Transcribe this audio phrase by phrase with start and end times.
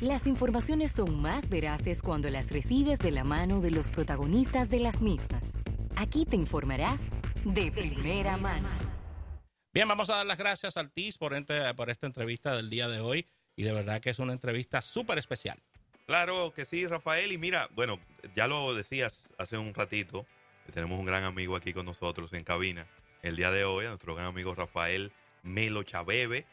[0.00, 4.78] Las informaciones son más veraces cuando las recibes de la mano de los protagonistas de
[4.78, 5.52] las mismas.
[5.96, 7.02] Aquí te informarás
[7.44, 8.68] de primera mano.
[9.74, 11.34] Bien, vamos a dar las gracias al TIS por,
[11.74, 13.26] por esta entrevista del día de hoy
[13.56, 15.58] y de verdad que es una entrevista súper especial.
[16.06, 17.32] Claro que sí, Rafael.
[17.32, 17.98] Y mira, bueno,
[18.36, 20.24] ya lo decías hace un ratito,
[20.72, 22.86] tenemos un gran amigo aquí con nosotros en cabina
[23.22, 25.10] el día de hoy, a nuestro gran amigo Rafael
[25.42, 26.46] Melo Chabebe,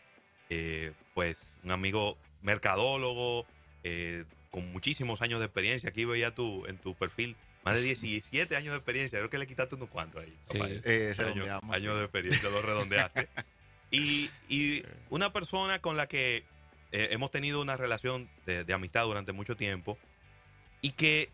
[0.50, 3.46] eh, pues un amigo mercadólogo
[3.84, 5.90] eh, con muchísimos años de experiencia.
[5.90, 9.20] Aquí veía tú en tu perfil más de 17 años de experiencia.
[9.20, 10.38] Creo que le quitaste unos cuantos ahí.
[10.52, 10.60] Sí.
[10.62, 11.16] Eh.
[11.18, 13.28] Años, de experiencia, lo redondeaste.
[13.92, 16.46] y, y una persona con la que
[16.98, 19.98] eh, hemos tenido una relación de, amistad durante mucho tiempo
[20.82, 21.30] y que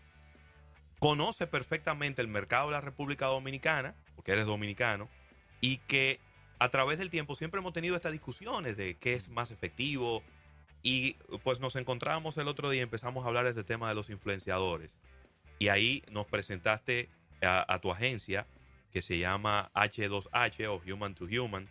[0.97, 5.07] conoce perfectamente el mercado de la República Dominicana, porque eres dominicano,
[5.59, 6.19] y que
[6.57, 10.23] a través del tiempo siempre hemos tenido estas discusiones de qué es más efectivo.
[10.83, 13.95] Y pues nos encontramos el otro día y empezamos a hablar de este tema de
[13.95, 14.95] los influenciadores.
[15.59, 17.09] Y ahí nos presentaste
[17.41, 18.47] a, a tu agencia
[18.91, 21.69] que se llama H2H o Human to Human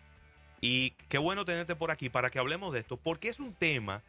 [0.61, 4.03] y qué bueno tenerte por aquí para que hablemos de esto, porque es un tema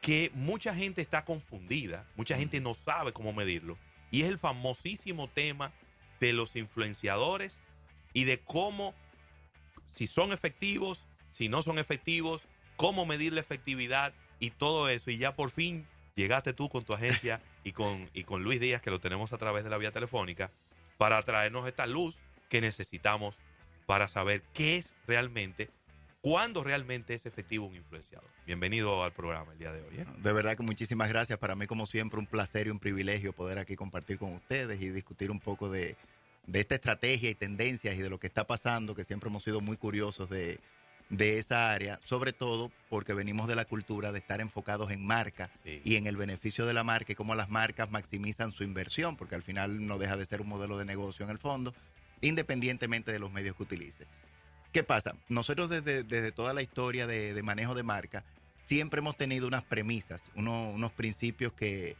[0.00, 3.76] que mucha gente está confundida, mucha gente no sabe cómo medirlo,
[4.10, 5.70] y es el famosísimo tema
[6.18, 7.56] de los influenciadores
[8.14, 8.94] y de cómo,
[9.94, 12.42] si son efectivos, si no son efectivos,
[12.76, 15.10] cómo medir la efectividad y todo eso.
[15.12, 18.82] Y ya por fin llegaste tú con tu agencia y con, y con Luis Díaz,
[18.82, 20.50] que lo tenemos a través de la vía telefónica,
[20.98, 22.16] para traernos esta luz
[22.48, 23.36] que necesitamos
[23.86, 25.70] para saber qué es realmente
[26.22, 28.30] ¿Cuándo realmente es efectivo un influenciador?
[28.46, 29.96] Bienvenido al programa el día de hoy.
[29.98, 30.06] ¿eh?
[30.18, 31.36] De verdad que muchísimas gracias.
[31.36, 34.90] Para mí, como siempre, un placer y un privilegio poder aquí compartir con ustedes y
[34.90, 35.96] discutir un poco de,
[36.52, 39.76] esta estrategia y tendencias y de lo que está pasando, que siempre hemos sido muy
[39.76, 40.60] curiosos de,
[41.20, 45.96] esa área, sobre todo porque venimos de la cultura de estar enfocados en marca y
[45.96, 49.42] en el beneficio de la marca y cómo las marcas maximizan su inversión, porque al
[49.42, 51.74] final no deja de ser un modelo de negocio en el fondo,
[52.22, 54.06] independientemente de los medios que utilice.
[54.72, 55.14] ¿Qué pasa?
[55.28, 58.24] Nosotros desde, toda la historia de, manejo de marca
[58.62, 61.94] siempre hemos tenido unas premisas, unos principios eh,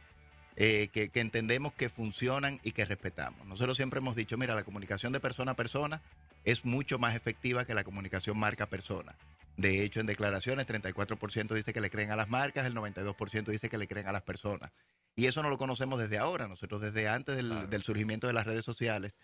[0.55, 3.45] que, que, entendemos que funcionan y que respetamos.
[3.45, 6.01] Nosotros siempre hemos dicho, mira, la comunicación de persona a persona
[6.43, 9.15] es mucho más efectiva que la comunicación marca a persona.
[9.57, 13.69] De hecho, en declaraciones, 34% dice que le creen a las marcas, el 92% dice
[13.69, 14.71] que le creen a las personas.
[15.15, 16.47] Y eso no lo conocemos desde ahora.
[16.47, 19.15] Nosotros desde antes del surgimiento de las redes sociales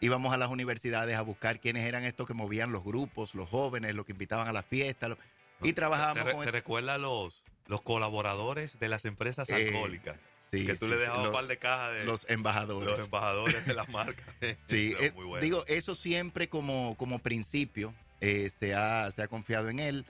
[0.00, 3.94] íbamos a las universidades a buscar quiénes eran estos que movían los grupos, los jóvenes,
[3.94, 5.16] los que invitaban a la fiesta.
[5.62, 6.44] y trabajábamos ¿Te, con...
[6.44, 10.16] ¿Te recuerda los, los colaboradores de las empresas eh, alcohólicas?
[10.52, 12.04] Sí, que tú le dejabas un par de cajas de...
[12.04, 12.90] Los embajadores.
[12.90, 14.26] Los embajadores de las marcas.
[14.68, 19.78] sí, eh, digo, eso siempre como, como principio eh, se, ha, se ha confiado en
[19.78, 20.04] él.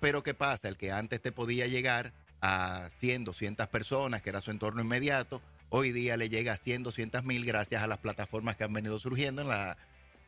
[0.00, 0.68] pero ¿qué pasa?
[0.68, 2.12] El que antes te podía llegar
[2.42, 5.40] a 100, 200 personas, que era su entorno inmediato,
[5.70, 8.98] hoy día le llega a 100, 200 mil gracias a las plataformas que han venido
[8.98, 9.78] surgiendo en, la,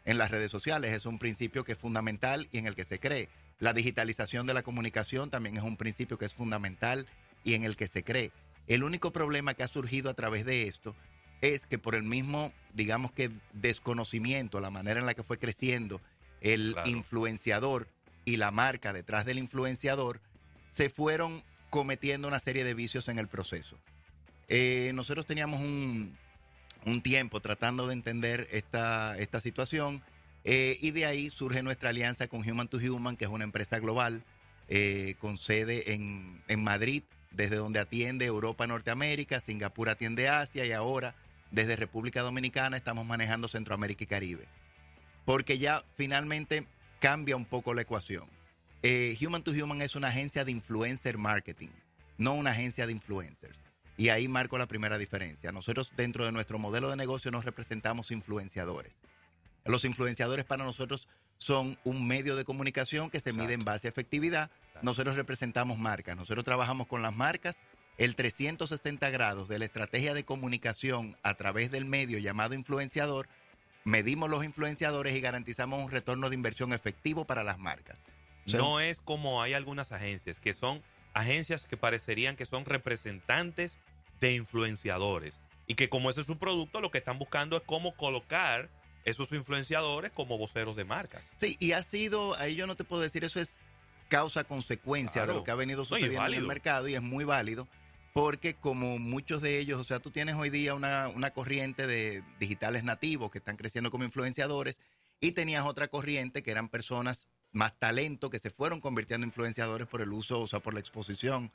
[0.06, 0.92] en las redes sociales.
[0.92, 3.28] Es un principio que es fundamental y en el que se cree.
[3.58, 7.06] La digitalización de la comunicación también es un principio que es fundamental
[7.44, 8.32] y en el que se cree.
[8.66, 10.94] El único problema que ha surgido a través de esto
[11.40, 16.00] es que por el mismo, digamos que desconocimiento, la manera en la que fue creciendo
[16.40, 17.88] el influenciador
[18.24, 20.20] y la marca detrás del influenciador,
[20.70, 23.76] se fueron cometiendo una serie de vicios en el proceso.
[24.48, 26.16] Eh, nosotros teníamos un,
[27.02, 30.02] tiempo tratando de entender esta, esta situación
[30.44, 33.78] eh, y de ahí surge nuestra alianza con Human to Human, que es una empresa
[33.78, 34.22] global
[34.68, 37.02] eh, con sede en, en Madrid,
[37.34, 41.14] desde donde atiende Europa, Norteamérica, Singapur atiende Asia y ahora
[41.50, 44.48] desde República Dominicana estamos manejando Centroamérica y Caribe.
[45.24, 46.66] Porque ya finalmente
[47.00, 48.28] cambia un poco la ecuación.
[49.20, 51.70] Human to Human es una agencia de influencer marketing,
[52.18, 53.58] no una agencia de influencers.
[53.96, 55.52] Y ahí marco la primera diferencia.
[55.52, 58.92] Nosotros dentro de nuestro modelo de negocio nos representamos influenciadores.
[59.64, 61.08] Los influenciadores para nosotros
[61.42, 64.50] son un medio de comunicación que se mide en base a efectividad.
[64.80, 66.16] Nosotros representamos marcas.
[66.16, 67.56] Nosotros trabajamos con las marcas
[67.98, 73.28] el 360 grados de la estrategia de comunicación a través del medio llamado influenciador.
[73.84, 78.04] Medimos los influenciadores y garantizamos un retorno de inversión efectivo para las marcas.
[78.46, 80.82] no es como hay algunas agencias que son
[81.14, 83.78] agencias que parecerían que son representantes
[84.20, 87.94] de influenciadores y que como ese es su producto, lo que están buscando es cómo
[87.94, 88.68] colocar
[89.04, 91.24] esos influenciadores como voceros de marcas.
[91.36, 93.58] Sí, y ha sido, ahí yo no te puedo decir, eso es
[94.08, 97.66] causa-consecuencia de lo que ha venido sucediendo en el mercado y es muy válido
[98.12, 102.22] porque como muchos de ellos, o sea, tú tienes hoy día una, una corriente de
[102.38, 104.78] digitales nativos que están creciendo como influenciadores
[105.20, 109.86] y tenías otra corriente que eran personas más talento que se fueron convirtiendo en influenciadores
[109.86, 111.50] por el uso, o sea, por la exposición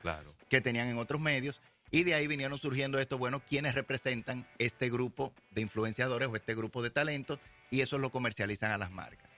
[0.49, 1.61] que tenían en otros medios.
[1.91, 6.55] Y de ahí vinieron surgiendo esto, bueno, quienes representan este grupo de influenciadores o este
[6.55, 7.39] grupo de talentos
[7.71, 9.31] y eso lo comercializan a las marcas.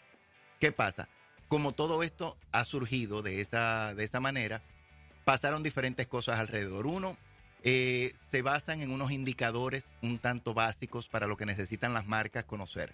[0.59, 1.07] ¿Qué pasa?
[1.47, 4.61] Como todo esto ha surgido de esa, de esa manera,
[5.25, 6.85] pasaron diferentes cosas alrededor.
[6.87, 7.17] Uno,
[7.63, 12.45] eh, se basan en unos indicadores un tanto básicos para lo que necesitan las marcas
[12.45, 12.93] conocer.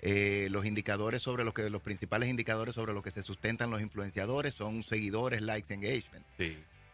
[0.00, 3.80] Eh, los indicadores sobre lo que los principales indicadores sobre lo que se sustentan los
[3.80, 6.26] influenciadores son seguidores, likes, engagement.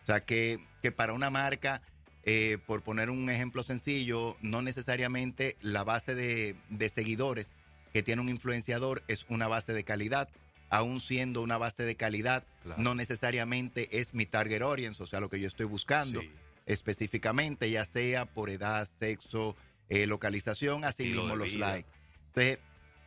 [0.02, 1.82] O sea que, que para una marca,
[2.30, 6.56] eh, por poner un ejemplo sencillo, no necesariamente la base de,
[6.94, 7.46] seguidores
[7.90, 10.28] que tiene un influenciador es una base de calidad.
[10.68, 12.44] Aún siendo una base de calidad,
[12.76, 16.20] no necesariamente es mi target audience, o sea, lo que yo estoy buscando
[16.66, 19.56] específicamente, ya sea por edad, sexo,
[19.88, 21.88] eh, localización, así mismo los likes.
[22.26, 22.58] Entonces,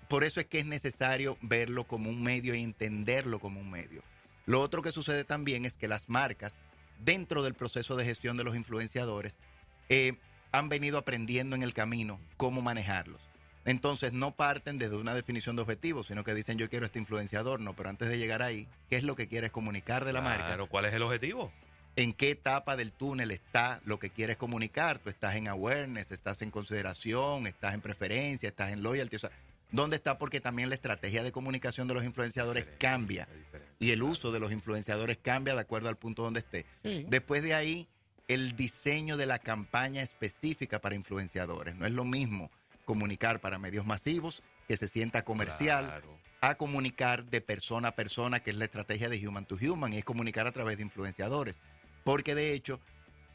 [0.07, 4.01] por eso es que es necesario verlo como un medio y entenderlo como un medio.
[4.47, 6.55] Lo otro que sucede también es que las marcas,
[7.03, 9.33] dentro del proceso de gestión de los influenciadores,
[9.89, 10.13] eh,
[10.51, 13.21] han venido aprendiendo en el camino cómo manejarlos.
[13.63, 17.59] Entonces no parten desde una definición de objetivos, sino que dicen yo quiero este influenciador,
[17.59, 20.47] no, pero antes de llegar ahí, ¿qué es lo que quieres comunicar de la marca?
[20.47, 21.51] Claro, ¿cuál es el objetivo?
[21.95, 24.97] ¿En qué etapa del túnel está lo que quieres comunicar?
[24.99, 29.31] Tú estás en awareness, estás en consideración, estás en preferencia, estás en loyalty, o sea,
[29.71, 30.17] ¿Dónde está?
[30.17, 33.27] Porque también la estrategia de comunicación de los influenciadores cambia
[33.81, 36.67] y el uso de los influenciadores cambia de acuerdo al punto donde esté.
[37.07, 37.87] Después de ahí,
[38.27, 41.75] el diseño de la campaña específica para influenciadores.
[41.75, 42.51] No es lo mismo
[42.85, 46.03] comunicar para medios masivos, que se sienta comercial,
[46.41, 49.97] a comunicar de persona a persona, que es la estrategia de human to human, y
[49.97, 51.59] es comunicar a través de influenciadores.
[52.03, 52.79] Porque de hecho,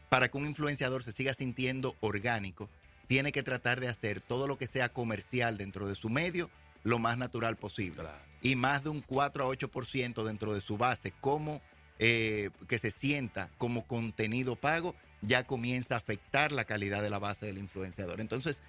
[0.08, 2.70] para que un influenciador se siga sintiendo orgánico,
[3.08, 6.50] tiene que tratar de hacer todo lo que sea comercial dentro de su medio
[6.84, 8.04] lo más natural posible.
[8.42, 11.60] Y más de un 4 a 8% dentro de su base, como
[11.98, 17.18] eh, que se sienta como contenido pago, ya comienza a afectar la calidad de la
[17.18, 18.20] base del influenciador.
[18.20, 18.60] Entonces,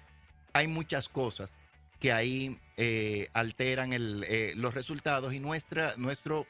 [0.54, 1.52] hay muchas cosas
[2.00, 6.46] que ahí eh, alteran eh, los resultados y nuestra, nuestro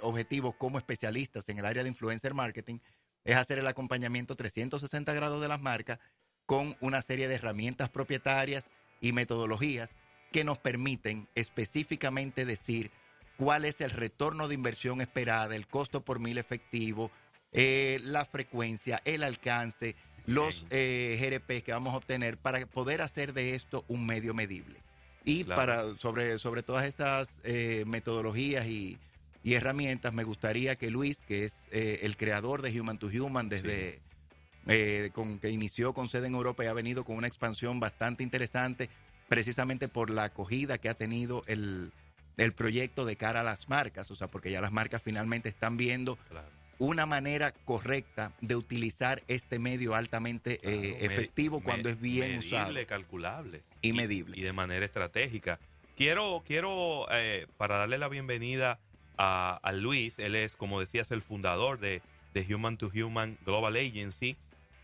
[0.00, 2.78] objetivo como especialistas en el área de influencer marketing
[3.24, 5.98] es hacer el acompañamiento 360 grados de las marcas
[6.46, 8.70] con una serie de herramientas propietarias
[9.02, 9.94] y metodologías
[10.32, 12.90] que nos permiten específicamente decir
[13.36, 17.10] cuál es el retorno de inversión esperada, el costo por mil efectivo,
[17.52, 19.96] eh, la frecuencia, el alcance,
[20.26, 24.80] los eh, GRP que vamos a obtener para poder hacer de esto un medio medible.
[25.24, 28.98] Y para sobre, sobre todas estas eh, metodologías y,
[29.44, 34.02] herramientas, me gustaría que Luis, que es el creador de Human to Human desde,
[34.70, 38.22] eh, con, que inició con sede en Europa y ha venido con una expansión bastante
[38.22, 38.90] interesante,
[39.28, 41.92] precisamente por la acogida que ha tenido el,
[42.56, 46.18] proyecto de cara a las marcas, o sea, porque ya las marcas finalmente están viendo
[46.78, 52.86] una manera correcta de utilizar este medio altamente eh, efectivo cuando es bien medible, usado.
[52.86, 53.62] calculable.
[53.82, 54.38] Y, medible.
[54.38, 55.58] Y de manera estratégica.
[55.96, 58.78] Quiero, quiero eh, para darle la bienvenida
[59.16, 62.02] a, a, Luis, él es, como decías, el fundador de,
[62.34, 64.36] de Human to Human Global Agency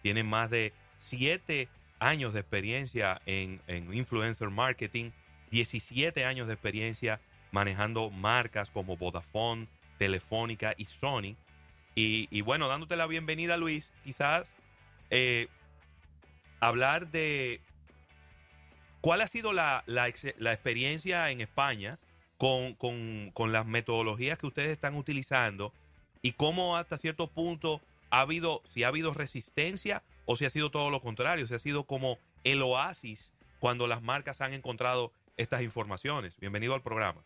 [0.02, 1.69] tiene más de siete
[2.04, 3.60] años de experiencia en,
[3.93, 5.10] influencer marketing,
[5.50, 11.36] 17 años de experiencia manejando marcas como Vodafone, Telefónica y Sony.
[11.96, 14.46] Y, bueno, dándote la bienvenida, Luis, quizás
[15.10, 15.46] eh,
[16.60, 17.60] hablar de
[19.00, 21.98] cuál ha sido la, experiencia en España
[22.36, 25.72] con, con, las metodologías que ustedes están utilizando
[26.20, 30.70] y cómo hasta cierto punto ha habido, si ha habido resistencia o si ha sido
[30.70, 35.62] todo lo contrario, si ha sido como el oasis cuando las marcas han encontrado estas
[35.62, 36.38] informaciones.
[36.38, 37.24] Bienvenido al programa.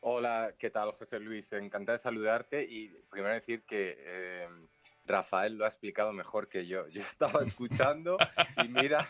[0.00, 1.52] Hola, ¿qué tal, José Luis?
[1.52, 4.48] Encantado de saludarte y primero decir que eh,
[5.04, 6.88] Rafael lo ha explicado mejor que yo.
[6.88, 8.16] Yo estaba escuchando
[8.64, 9.08] y mira,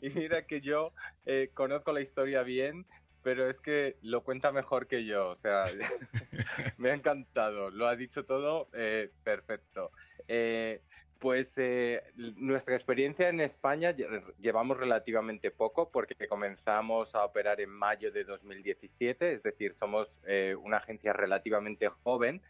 [0.00, 0.92] y mira que yo
[1.26, 2.86] eh, conozco la historia bien,
[3.22, 5.28] pero es que lo cuenta mejor que yo.
[5.28, 5.66] O sea,
[6.78, 7.70] me ha encantado.
[7.70, 9.92] Lo ha dicho todo eh, perfecto.
[10.28, 10.82] Eh,
[11.22, 12.02] pues eh,
[12.36, 13.94] nuestra experiencia en España
[14.40, 20.20] llevamos relativamente poco porque comenzamos a operar en mayo de 2017, es decir, somos
[20.62, 22.42] una agencia relativamente joven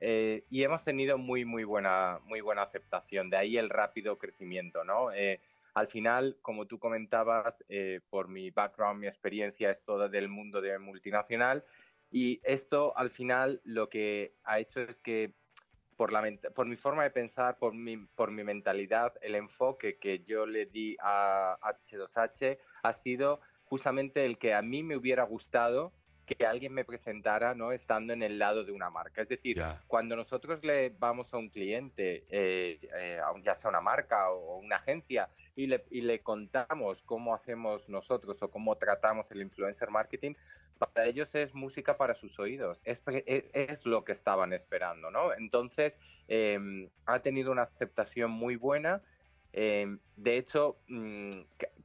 [0.00, 3.28] y hemos tenido muy muy buena muy buena aceptación.
[3.28, 5.10] De ahí el rápido crecimiento, ¿no?
[5.74, 10.60] Al final, como tú comentabas, eh, por mi background, mi experiencia es toda del mundo
[10.60, 11.64] de multinacional
[12.10, 15.34] y esto al final lo que ha hecho es que
[16.00, 16.22] por, la,
[16.54, 20.64] por mi forma de pensar, por mi, por mi mentalidad, el enfoque que yo le
[20.64, 25.92] di a H2H ha sido justamente el que a mí me hubiera gustado
[26.24, 29.20] que alguien me presentara no estando en el lado de una marca.
[29.20, 34.30] Es decir, cuando nosotros le vamos a un cliente, eh, eh, ya sea una marca
[34.30, 39.42] o una agencia, y le, y le contamos cómo hacemos nosotros o cómo tratamos el
[39.42, 40.32] influencer marketing,
[40.80, 45.34] para ellos es música para sus oídos, es, e, es, lo que estaban esperando, ¿no?
[45.34, 49.02] Entonces, em, ha tenido una aceptación muy buena.
[49.52, 51.30] Em, de hecho, mm,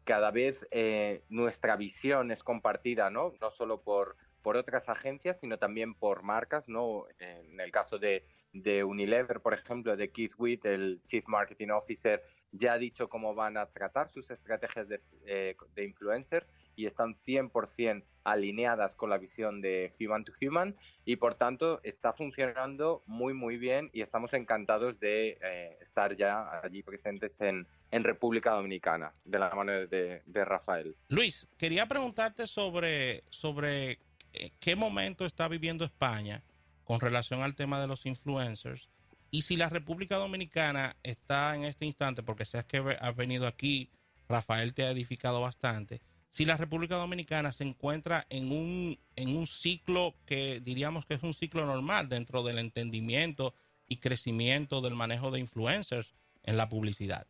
[0.03, 3.33] cada vez eh, nuestra visión es compartida, ¿no?
[3.41, 7.05] No solo por, por otras agencias, sino también por marcas, ¿no?
[7.19, 12.23] En el caso de, de Unilever, por ejemplo, de Keith Witt, el Chief Marketing Officer,
[12.57, 17.15] ya ha dicho cómo van a tratar sus estrategias de, eh, de influencers y están
[17.15, 23.33] 100% alineadas con la visión de Human to Human y por tanto está funcionando muy
[23.33, 29.13] muy bien y estamos encantados de eh, estar ya allí presentes en, en, República Dominicana
[29.25, 30.95] de la mano de, de, Rafael.
[31.09, 33.99] Luis, quería preguntarte sobre, sobre
[34.33, 36.41] eh, qué momento está viviendo España
[36.83, 38.89] con relación al tema de los influencers
[39.31, 43.89] y si la República Dominicana está en este instante, porque sabes que has venido aquí,
[44.27, 46.01] Rafael te ha edificado bastante,
[46.35, 51.23] si la República Dominicana se encuentra en un, en un ciclo que diríamos que es
[51.23, 53.53] un ciclo normal dentro del entendimiento
[53.87, 56.13] y crecimiento del manejo de influencers
[56.43, 57.25] en la publicidad.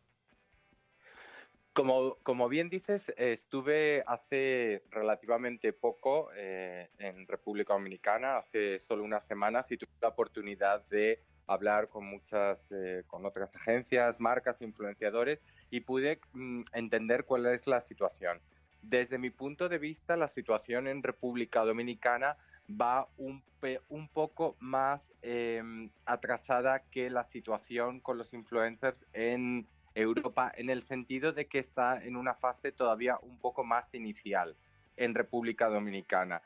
[1.72, 9.24] Como, como bien dices, estuve hace relativamente poco eh, en República Dominicana, hace solo unas
[9.24, 15.40] semanas, y tuve la oportunidad de hablar con muchas, eh, con otras agencias, marcas, influenciadores
[15.70, 18.40] y pude mm, entender cuál es la situación.
[18.82, 22.36] Desde mi punto de vista, la situación en República Dominicana
[22.68, 23.42] va un,
[23.88, 30.82] un poco más em, atrasada que la situación con los influencers en Europa, en el
[30.82, 34.56] sentido de que está en una fase todavía un poco más inicial
[34.96, 36.42] en República Dominicana.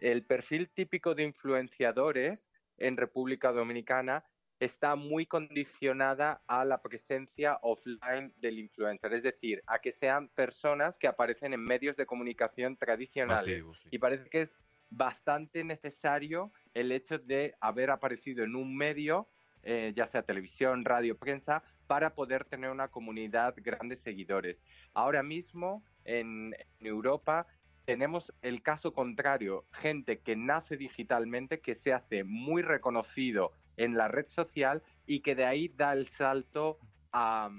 [0.00, 4.24] El perfil típico de influenciadores en República Dominicana
[4.60, 10.98] está muy condicionada a la presencia offline del influencer, es decir, a que sean personas
[10.98, 13.64] que aparecen en medios de comunicación tradicionales.
[13.90, 14.56] Y parece que es
[14.90, 19.28] bastante necesario el hecho de haber aparecido en un medio,
[19.62, 24.62] eh, ya sea televisión, radio, prensa, para poder tener una comunidad grande de seguidores.
[24.92, 27.46] Ahora mismo en Europa
[27.84, 34.08] tenemos el caso contrario, gente que nace digitalmente, que se hace muy reconocido en la
[34.08, 36.78] red social y que de ahí da el salto
[37.12, 37.50] a,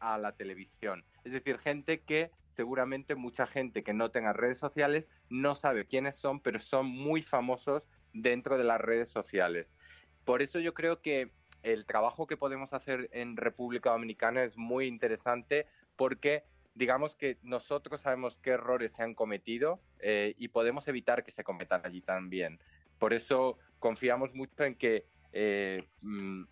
[0.00, 1.04] la televisión.
[1.24, 6.16] Es decir, gente que seguramente mucha gente que no tenga redes sociales no sabe quiénes
[6.16, 9.76] son, pero son muy famosos dentro de las redes sociales.
[10.24, 14.86] Por eso yo creo que el trabajo que podemos hacer en República Dominicana es muy
[14.86, 21.22] interesante porque digamos que nosotros sabemos qué errores se han cometido eh, y podemos evitar
[21.22, 22.58] que se cometan allí también.
[22.98, 26.42] Por eso confiamos mucho en que eh, mm,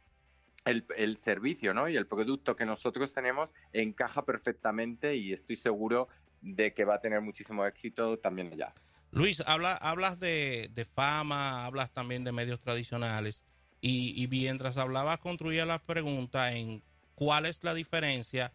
[0.64, 1.88] el, servicio ¿no?
[1.88, 6.08] y el producto que nosotros tenemos encaja perfectamente y estoy seguro
[6.42, 8.72] de que va a tener muchísimo éxito también allá.
[9.10, 13.42] Luis, habla, hablas de, fama, hablas también de medios tradicionales
[13.80, 16.82] y, mientras hablabas construía la pregunta en
[17.14, 18.52] cuál es la diferencia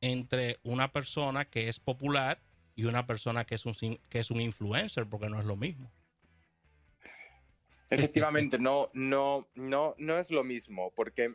[0.00, 2.40] entre una persona que es popular
[2.74, 3.74] y una persona que es un,
[4.08, 5.90] que es un influencer, porque no es lo mismo.
[7.92, 11.34] Efectivamente, no, no, no, no es lo mismo, porque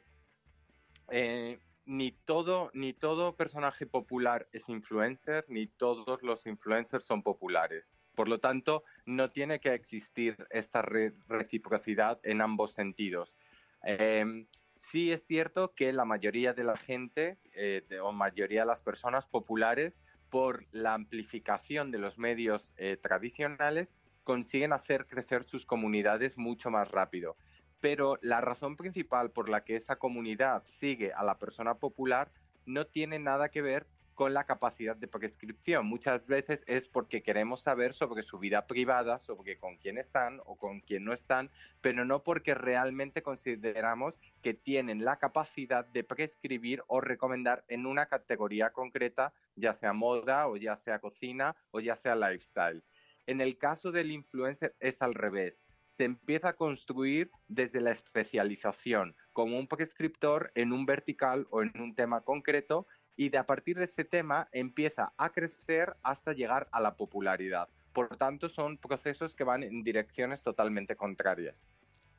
[1.11, 7.95] eh, ni todo, ni todo personaje popular es influencer, ni todos los influencers son populares.
[8.15, 13.37] Por lo tanto, no tiene que existir esta reciprocidad en ambos sentidos.
[13.83, 18.81] Em, sí es cierto que la mayoría de la gente eh, o mayoría de las
[18.81, 23.95] personas populares, por la amplificación de los medios eh, tradicionales,
[24.27, 27.38] consiguen hacer crecer sus comunidades mucho más rápido.
[27.79, 32.29] Pero la razón principal por la que esa comunidad sigue a la persona popular
[32.65, 35.86] no tiene nada que ver con la capacidad de prescripción.
[35.86, 40.57] Muchas veces es porque queremos saber sobre su vida privada, sobre con quién están o
[40.57, 46.84] con quién no están, pero no porque realmente consideramos que tienen la capacidad de prescribir
[46.88, 51.96] o recomendar en una categoría concreta, ya sea moda o ya sea cocina o ya
[51.96, 52.84] sea lifestyle.
[53.27, 55.62] En el caso del influencer es al revés.
[55.86, 61.74] Se empieza a construir desde la especialización, como un prescriptor en un vertical o en
[61.79, 66.69] un tema concreto, y de a partir de este tema empieza a crecer hasta llegar
[66.72, 67.67] a la popularidad.
[67.91, 71.67] Por tanto, son procesos que van en direcciones totalmente contrarias.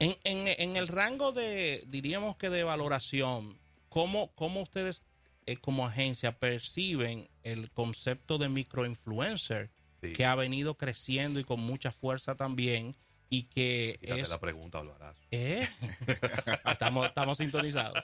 [0.00, 5.03] En, el rango de, diríamos que de valoración, ¿cómo, cómo ustedes
[5.47, 11.93] eh, como agencia perciben el concepto de microinfluencer que ha venido creciendo y con mucha
[11.93, 12.95] fuerza también
[13.31, 15.21] y que es la pregunta, Alvarazo.
[15.31, 15.69] ¿Eh?
[16.64, 18.02] estamos, estamos sintonizados.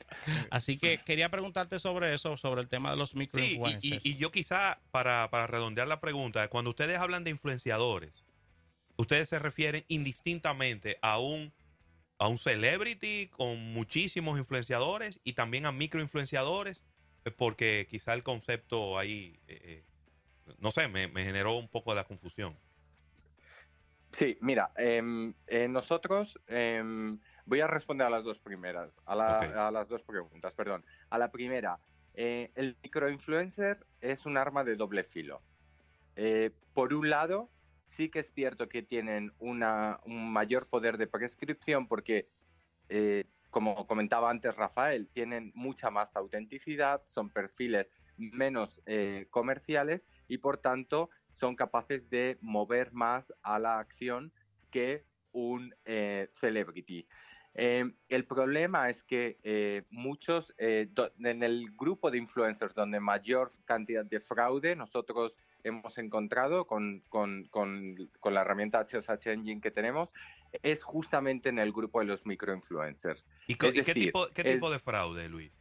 [0.50, 3.80] Así que quería preguntarte sobre eso, sobre el tema de los microinfluencers.
[3.80, 8.24] Sí, y, yo quizá, para, para redondear la pregunta, cuando ustedes hablan de influenciadores,
[8.96, 11.52] ustedes se refieren indistintamente a un,
[12.18, 16.84] a un celebrity con muchísimos influenciadores y también a microinfluenciadores,
[17.24, 19.84] eh, porque quizá el concepto ahí, eh,
[20.58, 22.56] no sé, me, me generó un poco de la confusión.
[24.14, 29.16] Sí, mira, em, eh, nosotros em, voy a responder a las dos primeras, a,
[29.72, 30.84] las dos preguntas, perdón.
[31.10, 31.80] A la primera,
[32.14, 35.42] eh, el microinfluencer es un arma de doble filo.
[36.14, 37.50] Eh, por un lado,
[37.86, 42.28] sí que es cierto que tienen una, un mayor poder de prescripción porque,
[43.50, 48.82] como comentaba antes Rafael, tienen mucha más autenticidad, son perfiles menos
[49.30, 54.32] comerciales y por tanto son capaces de mover más a la acción
[54.70, 57.06] que un eh, celebrity.
[57.56, 64.04] Eh, el problema es que eh, muchos, en el grupo de influencers donde mayor cantidad
[64.04, 70.10] de fraude nosotros hemos encontrado con, con, con, con la herramienta HOSH Engine que tenemos,
[70.62, 73.26] es justamente en el grupo de los microinfluencers.
[73.46, 75.52] ¿Y, qué, tipo, qué tipo de fraude, Luis?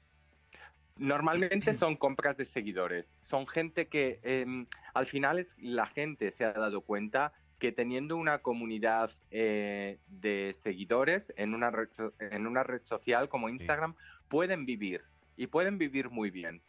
[0.97, 3.17] Normalmente son compras de seguidores.
[3.21, 8.15] Son gente que em, al final es, la gente se ha dado cuenta que teniendo
[8.15, 13.95] una comunidad eh, de seguidores en una red, en una red social como Instagram
[14.27, 15.03] pueden vivir
[15.35, 16.61] y pueden vivir muy bien.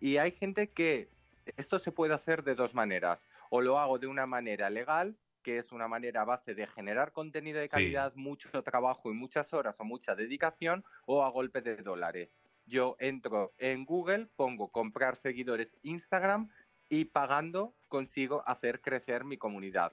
[0.00, 1.08] Y hay gente que
[1.56, 3.26] esto se puede hacer de dos maneras.
[3.50, 7.58] O lo hago de una manera legal, que es una manera base de generar contenido
[7.58, 12.38] de calidad, mucho trabajo y muchas horas o mucha dedicación, o a golpe de dólares
[12.66, 16.48] yo entro en Google, pongo comprar seguidores Instagram
[16.88, 19.92] y pagando consigo hacer crecer mi comunidad.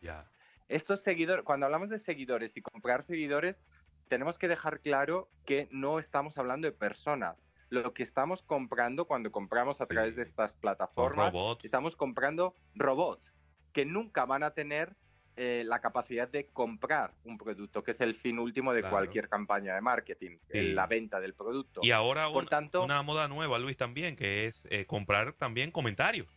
[0.00, 0.30] Ya.
[0.68, 3.64] Estos seguidores, cuando hablamos de seguidores y comprar seguidores,
[4.08, 7.46] tenemos que dejar claro que no estamos hablando de personas.
[7.70, 13.34] Lo que estamos comprando cuando compramos a través de estas plataformas, estamos comprando robots
[13.72, 14.94] que nunca van a tener
[15.34, 19.74] eh, la capacidad de comprar un producto, que es el fin último de cualquier campaña
[19.74, 21.80] de marketing, la venta del producto.
[21.82, 26.28] Y ahora Por tanto, una moda nueva, Luis, también, que es eh, comprar también comentarios.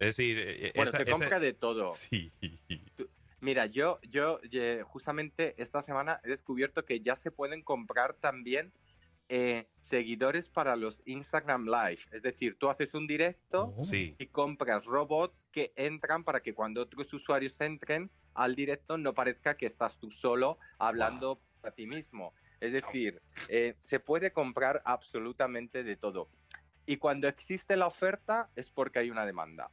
[0.00, 1.92] Es decir, eh, bueno, se compra de todo.
[2.10, 2.32] Sí.
[3.38, 4.40] Mira, yo, yo
[4.84, 8.72] justamente esta semana he descubierto que ya se pueden comprar también
[9.76, 12.00] seguidores para los Instagram Live.
[12.10, 13.84] Es decir, tú haces un directo oh.
[13.92, 19.56] y compras robots que entran para que cuando otros usuarios entren, al directo no parezca
[19.56, 22.34] que estás tú solo hablando a ti mismo.
[22.60, 26.28] Es decir, eh, se puede comprar absolutamente de todo.
[26.86, 29.70] Y cuando existe la oferta es porque hay una demanda.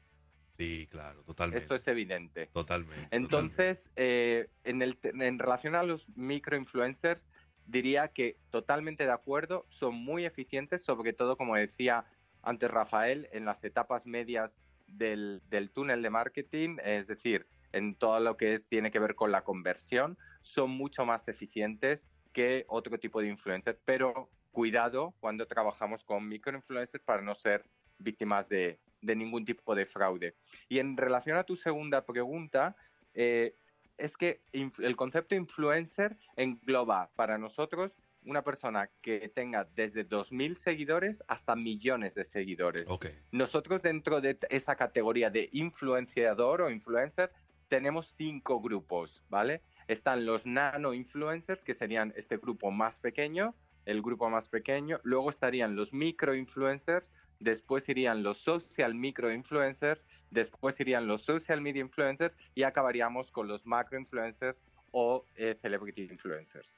[0.57, 1.57] Sí, claro, totalmente.
[1.57, 2.47] Esto es evidente.
[2.47, 3.07] Totalmente.
[3.11, 7.27] Entonces, Eh, en, el, en relación a los microinfluencers,
[7.65, 12.05] diría que totalmente de acuerdo, son muy eficientes, sobre todo, como decía
[12.43, 18.19] antes Rafael, en las etapas medias del, del túnel de marketing, es decir, en todo
[18.19, 23.21] lo que tiene que ver con la conversión, son mucho más eficientes que otro tipo
[23.21, 23.79] de influencers.
[23.85, 27.63] Pero cuidado cuando trabajamos con microinfluencers para no ser
[27.97, 30.35] víctimas de, ningún tipo de fraude.
[30.67, 32.75] Y en relación a tu segunda pregunta,
[33.13, 33.55] eh,
[33.97, 41.23] es que el concepto influencer engloba para nosotros una persona que tenga desde 2.000 seguidores
[41.27, 42.85] hasta millones de seguidores.
[43.31, 47.31] Nosotros dentro de esa categoría de influenciador o influencer
[47.71, 49.61] tenemos cinco grupos, ¿vale?
[49.87, 53.55] Están los nano influencers, que serían este grupo más pequeño,
[53.85, 54.99] el grupo más pequeño.
[55.03, 61.61] Luego estarían los micro influencers, después irían los social micro influencers, después irían los social
[61.61, 64.59] media influencers y acabaríamos con los macro influencers
[64.91, 66.75] o eh, celebrity influencers.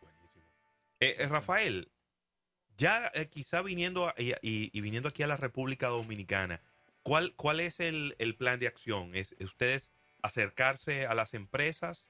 [0.00, 0.46] Buenísimo.
[1.00, 1.92] Eh, eh, Rafael,
[2.78, 6.62] ya quizá viniendo y, viniendo aquí a la República Dominicana,
[7.02, 9.14] ¿cuál, cuál es el, el plan de acción?
[9.14, 9.92] ¿Es, ¿Ustedes
[10.24, 12.06] acercarse a las empresas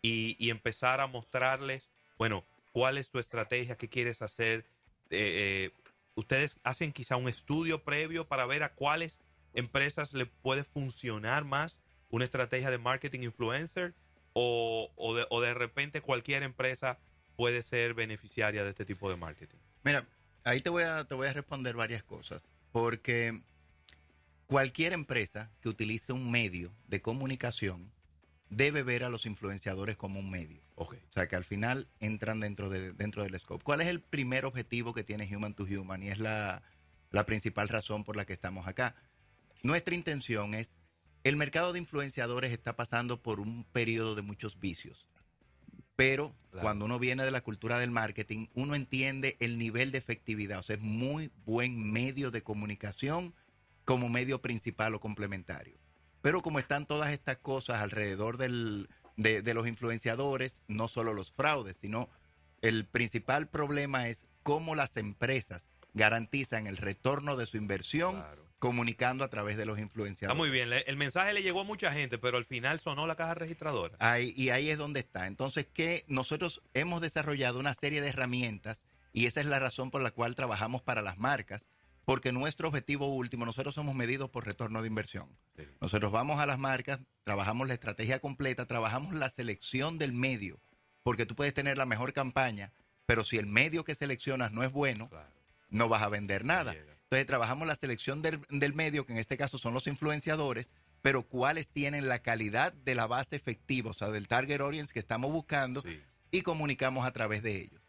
[0.00, 4.64] y, empezar a mostrarles, bueno, cuál es tu estrategia, qué quieres hacer.
[5.10, 5.72] Eh, eh,
[6.14, 9.18] ustedes hacen quizá un estudio previo para ver a cuáles
[9.52, 11.76] empresas le puede funcionar más
[12.08, 13.94] una estrategia de marketing influencer
[14.32, 17.00] o, de, o de repente cualquier empresa
[17.34, 19.58] puede ser beneficiaria de este tipo de marketing.
[19.82, 20.06] Mira,
[20.44, 23.40] ahí te voy a, te voy a responder varias cosas, porque
[24.46, 27.90] Cualquier empresa que utilice un medio de comunicación
[28.48, 30.62] debe ver a los influenciadores como un medio.
[30.76, 33.64] O sea, que al final entran dentro, de, dentro del scope.
[33.64, 36.02] ¿Cuál es el primer objetivo que tiene Human to Human?
[36.02, 36.62] Y es la,
[37.26, 38.94] principal razón por la que estamos acá.
[39.62, 40.76] Nuestra intención es
[41.24, 45.08] El mercado de influenciadores está pasando por un periodo de muchos vicios.
[45.96, 50.58] Pero cuando uno viene de la cultura del marketing, uno entiende el nivel de efectividad.
[50.58, 53.34] O sea, es muy buen medio de comunicación
[53.86, 55.78] como medio principal o complementario.
[56.20, 61.76] Pero como están todas estas cosas alrededor del, de, los influenciadores, no solo los fraudes,
[61.80, 62.10] sino
[62.60, 68.22] el principal problema es cómo las empresas garantizan el retorno de su inversión
[68.58, 70.34] comunicando a través de los influenciadores.
[70.34, 73.14] Está muy bien, el mensaje le llegó a mucha gente, pero al final sonó la
[73.14, 73.96] caja registradora.
[74.00, 75.26] Ahí, y ahí es donde está.
[75.26, 80.02] Entonces, que nosotros hemos desarrollado una serie de herramientas y esa es la razón por
[80.02, 81.66] la cual trabajamos para las marcas,
[82.06, 85.28] porque nuestro objetivo último, nosotros somos medidos por retorno de inversión.
[85.80, 90.60] Nosotros vamos a las marcas, trabajamos la estrategia completa, trabajamos la selección del medio,
[91.02, 92.72] porque tú puedes tener la mejor campaña,
[93.06, 95.10] pero si el medio que seleccionas no es bueno,
[95.68, 96.74] no vas a vender nada.
[96.74, 101.66] Entonces trabajamos la selección del, medio, que en este caso son los influenciadores, pero cuáles
[101.66, 105.82] tienen la calidad de la base efectiva, o sea, del target audience que estamos buscando
[106.30, 107.85] y comunicamos a través de ellos.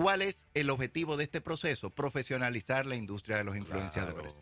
[0.00, 1.90] ¿Cuál es el objetivo de este proceso?
[1.90, 4.40] Profesionalizar la industria de los influenciadores.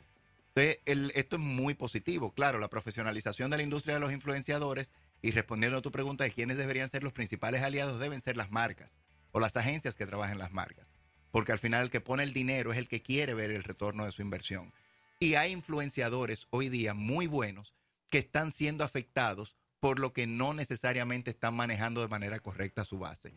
[0.54, 0.78] Entonces,
[1.16, 2.32] esto es muy positivo.
[2.32, 6.30] Claro, la profesionalización de la industria de los influenciadores y respondiendo a tu pregunta de
[6.30, 8.92] quiénes deberían ser los principales aliados, deben ser las marcas
[9.32, 10.86] o las agencias que trabajan en las marcas
[11.30, 14.04] porque al final el que pone el dinero es el que quiere ver el retorno
[14.04, 14.72] de su inversión.
[15.20, 17.74] Y hay influenciadores hoy día muy buenos
[18.10, 22.98] que están siendo afectados por lo que no necesariamente están manejando de manera correcta su
[22.98, 23.32] base.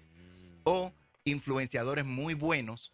[0.63, 0.93] O
[1.25, 2.93] influenciadores muy buenos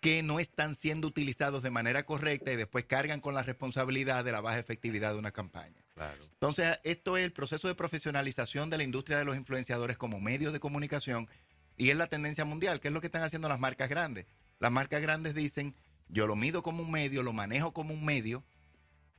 [0.00, 4.32] que no están siendo utilizados de manera correcta y después cargan con la responsabilidad de
[4.32, 5.82] la baja efectividad de una campaña.
[6.32, 10.52] Entonces, esto es el proceso de profesionalización de la industria de los influenciadores como medios
[10.52, 11.28] de comunicación
[11.76, 14.26] y es la tendencia mundial, que es lo que están haciendo las marcas grandes.
[14.58, 15.74] Las marcas grandes dicen,
[16.08, 18.44] yo lo mido como un medio, lo manejo como un medio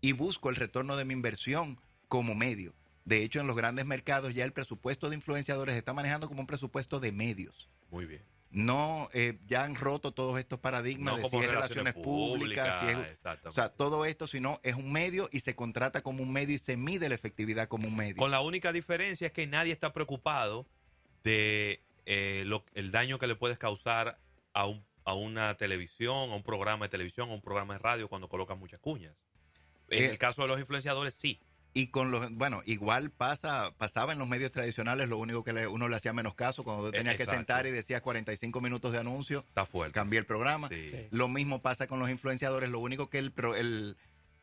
[0.01, 2.73] y busco el retorno de mi inversión como medio.
[3.05, 6.47] De hecho, en los grandes mercados ya el presupuesto de influenciadores está manejando como un
[6.47, 7.69] presupuesto de medios.
[7.89, 8.36] Muy bien.
[8.49, 13.51] No, eh, ya han roto todos estos paradigmas de si es relaciones públicas, si o
[13.51, 16.77] sea, todo esto, sino es un medio y se contrata como un medio y se
[16.77, 18.15] mide la efectividad como un medio.
[18.15, 20.65] Con la única diferencia es que nadie está preocupado
[21.23, 24.17] de eh, el daño que le puedes causar
[24.53, 28.07] a, un, a una televisión, a un programa de televisión, a un programa de radio
[28.07, 29.13] cuando colocas muchas cuñas.
[29.89, 31.41] En eh, el caso de los influenciadores, sí.
[31.77, 35.87] Y con los, bueno, igual pasa, pasaba en los medios tradicionales, lo único que uno
[35.87, 39.63] le hacía menos caso cuando tenías que sentar y decías 45 minutos de anuncio, Está
[39.67, 39.93] fuerte.
[39.93, 40.71] cambié el programa.
[41.11, 43.95] Lo mismo pasa con los influenciadores, lo único que el, el,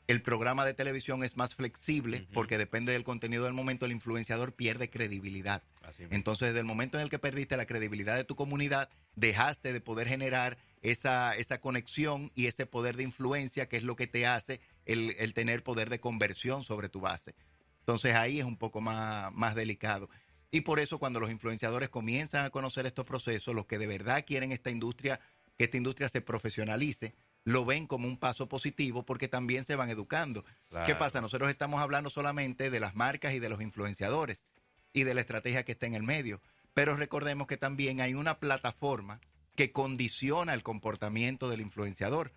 [0.06, 4.52] el programa de televisión es más flexible porque depende del contenido del momento, el influenciador
[4.52, 5.64] pierde credibilidad.
[6.10, 9.80] Entonces, desde el momento en el que perdiste la credibilidad de tu comunidad, dejaste de
[9.80, 14.24] poder generar esa, esa conexión y ese poder de influencia que es lo que te
[14.24, 17.34] hace el, el tener poder de conversión sobre tu base.
[17.80, 20.08] Entonces ahí es un poco más, más delicado.
[20.50, 24.24] Y por eso cuando los influenciadores comienzan a conocer estos procesos, los que de verdad
[24.26, 25.20] quieren esta industria,
[25.58, 29.90] que esta industria se profesionalice, lo ven como un paso positivo porque también se van
[29.90, 30.44] educando.
[30.86, 31.20] ¿Qué pasa?
[31.20, 34.44] Nosotros estamos hablando solamente de las marcas y de los influenciadores
[34.92, 36.40] y de la estrategia que está en el medio,
[36.72, 39.20] pero recordemos que también hay una plataforma
[39.56, 42.32] que condiciona el comportamiento del influenciador,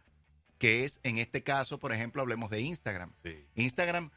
[0.58, 3.14] que es en este caso, por ejemplo, hablemos de Instagram.
[3.56, 4.12] Instagram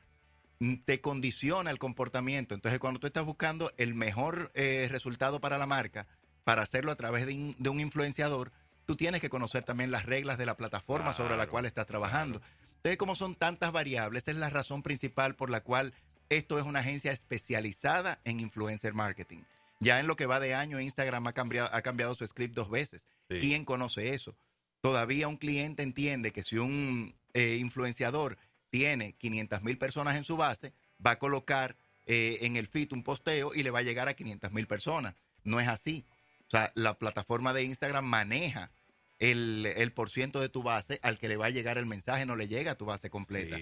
[0.85, 2.55] te condiciona el comportamiento.
[2.55, 6.07] Entonces, cuando tú estás buscando el mejor eh, resultado para la marca,
[6.44, 8.53] para hacerlo a través de un influenciador,
[8.87, 12.40] tú tienes que conocer también las reglas de la plataforma sobre la cual estás trabajando.
[12.76, 15.94] Entonces, como son tantas variables, esa es la razón principal por la cual
[16.29, 19.42] esto es una agencia especializada en influencer marketing.
[19.81, 22.70] Ya en lo que va de año, Instagram ha cambiado, ha cambiado su script dos
[22.70, 23.07] veces.
[23.29, 24.35] ¿Quién conoce eso?
[24.80, 28.38] Todavía un cliente entiende que si un eh, influenciador
[28.70, 30.72] tiene 500 mil personas en su base,
[31.04, 34.14] va a colocar eh, en el feed un posteo y le va a llegar a
[34.14, 35.14] 500 mil personas.
[35.44, 36.06] No es así.
[36.46, 38.70] O sea, la plataforma de Instagram maneja
[39.18, 42.24] el, el por ciento de tu base al que le va a llegar el mensaje,
[42.26, 43.58] no le llega a tu base completa.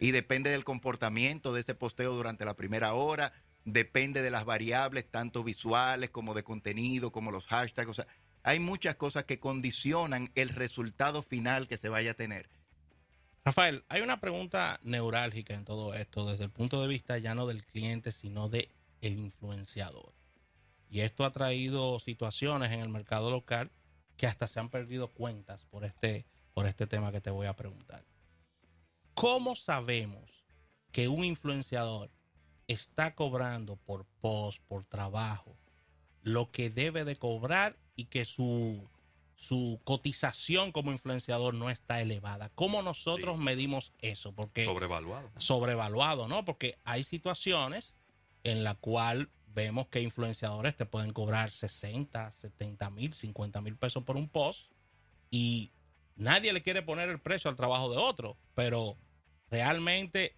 [0.00, 3.32] y depende del comportamiento de ese posteo durante la primera hora,
[3.64, 7.90] depende de las variables, tanto visuales como de contenido, como los hashtags.
[7.90, 8.06] O sea,
[8.42, 12.48] hay muchas cosas que condicionan el resultado final que se vaya a tener.
[13.44, 17.46] Rafael, hay una pregunta neurálgica en todo esto, desde el punto de vista ya no
[17.46, 20.12] del cliente, sino de el influenciador.
[20.88, 23.70] Y esto ha traído situaciones en el mercado local
[24.16, 27.56] que hasta se han perdido cuentas por este, por este tema que te voy a
[27.56, 28.04] preguntar.
[29.14, 30.30] ¿Cómo sabemos
[30.92, 32.10] que un influenciador
[32.68, 35.56] está cobrando por post, por trabajo,
[36.22, 38.88] lo que debe de cobrar y que su,
[39.34, 42.50] su cotización como influenciador no está elevada.
[42.54, 44.32] ¿Cómo nosotros medimos eso?
[44.32, 45.30] Porque sobrevaluado.
[45.38, 46.44] Sobrevaluado, ¿no?
[46.44, 47.94] Porque hay situaciones
[48.44, 54.02] en la cual vemos que influenciadores te pueden cobrar 60, 70 mil, 50 mil pesos
[54.04, 54.70] por un post
[55.30, 55.72] y
[56.16, 58.96] nadie le quiere poner el precio al trabajo de otro, pero
[59.50, 60.36] realmente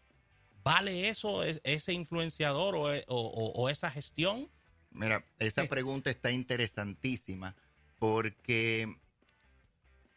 [0.62, 4.48] ¿vale eso, ese influenciador o, o esa gestión?
[4.94, 7.54] Mira, esa pregunta está interesantísima
[7.98, 8.96] porque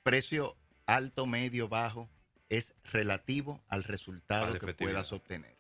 [0.03, 2.09] precio alto, medio, bajo
[2.49, 5.57] es relativo al resultado que puedas obtener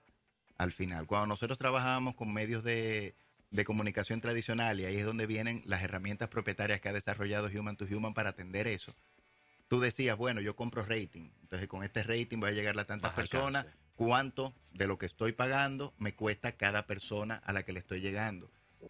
[0.57, 1.05] al final.
[1.07, 3.15] Cuando nosotros trabajamos con medios de,
[3.65, 7.85] comunicación tradicional y ahí es donde vienen las herramientas propietarias que ha desarrollado Human to
[7.85, 8.95] Human para atender eso.
[9.67, 13.13] Tú decías, bueno, yo compro rating, entonces con este rating voy a llegar a tantas
[13.13, 17.79] personas, cuánto de lo que estoy pagando me cuesta cada persona a la que le
[17.79, 18.49] estoy llegando.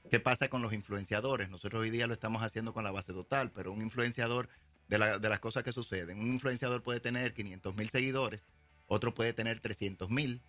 [0.10, 1.50] ¿Qué pasa con los influenciadores?
[1.50, 4.50] Nosotros hoy día lo estamos haciendo con la base total, pero un influenciador,
[4.88, 8.47] de, de las cosas que suceden, un influenciador puede tener 500 mil seguidores,
[8.88, 10.41] otro puede tener 300 mil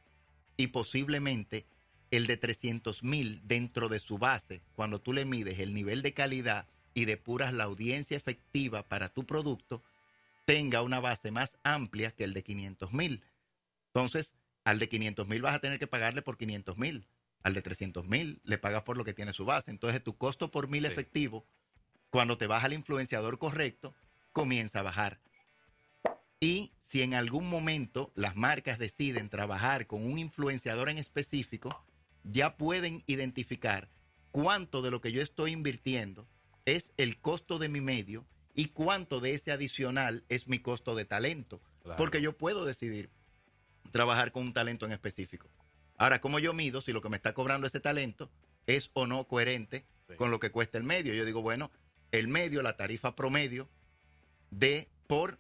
[0.57, 1.67] y posiblemente
[2.11, 6.15] el de 300 mil dentro de su base, cuando tú le mides el nivel de
[6.15, 9.83] calidad y depuras la audiencia efectiva para tu producto,
[10.47, 13.23] tenga una base más amplia que el de 500 mil.
[13.89, 17.07] Entonces, al de 500 mil vas a tener que pagarle por 500 mil
[17.43, 19.71] al de 300 mil le pagas por lo que tiene su base.
[19.71, 21.45] Entonces tu costo por mil efectivo,
[22.11, 23.95] cuando te baja el influenciador correcto,
[24.33, 25.21] comienza a bajar.
[26.41, 31.85] Y si en algún momento las marcas deciden trabajar con un influenciador en específico,
[32.23, 33.89] ya pueden identificar
[34.31, 36.29] cuánto de lo que yo estoy invirtiendo
[36.65, 41.05] es el costo de mi medio y cuánto de ese adicional es mi costo de
[41.05, 41.61] talento.
[41.97, 43.09] Porque yo puedo decidir
[43.91, 45.49] trabajar con un talento en específico.
[45.99, 48.31] Ahora, ¿cómo yo mido si lo que me está cobrando ese talento
[48.67, 49.85] es o no coherente
[50.17, 51.13] con lo que cuesta el medio?
[51.13, 51.71] Yo digo, bueno,
[52.13, 53.69] el medio, la tarifa promedio
[54.51, 55.39] de por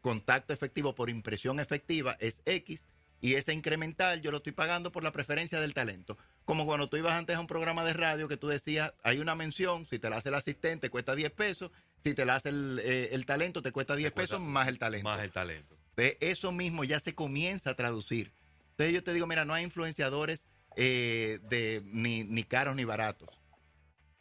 [0.00, 2.86] contacto efectivo, por impresión efectiva es X
[3.20, 6.16] y ese incremental yo lo estoy pagando por la preferencia del talento.
[6.44, 9.34] Como cuando tú ibas antes a un programa de radio que tú decías, hay una
[9.34, 11.70] mención, si te la hace el asistente cuesta 10 pesos,
[12.02, 15.08] si te la hace el, eh, talento te cuesta 10 pesos más el talento.
[15.08, 15.76] Más el talento.
[15.96, 18.32] De eso mismo ya se comienza a traducir
[18.78, 23.28] entonces yo te digo, mira, no hay influenciadores eh, de, ni, ni caros ni baratos.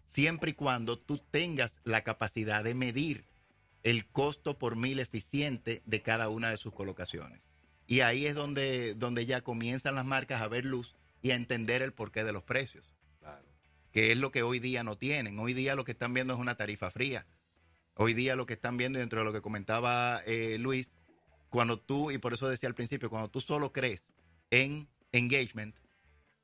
[0.07, 3.23] Siempre y cuando tú tengas la capacidad de medir
[3.83, 7.39] el costo por mil eficiente de cada una de sus colocaciones.
[7.85, 11.83] Y ahí es donde, donde ya comienzan las marcas a ver luz y a entender
[11.83, 12.95] el porqué de los precios.
[13.19, 13.45] Claro.
[13.91, 15.37] Que es lo que hoy día no tienen.
[15.37, 17.27] Hoy día lo que están viendo es una tarifa fría.
[17.93, 20.89] Hoy día lo que están viendo, dentro de lo que comentaba eh, Luis,
[21.49, 24.07] cuando tú, y por eso decía al principio, cuando tú solo crees
[24.51, 25.75] en engagement,